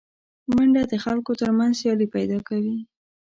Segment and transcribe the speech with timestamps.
[0.53, 2.75] منډه د خلکو تر منځ سیالي پیدا کوي